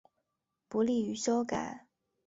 [0.67, 1.85] 不利于修改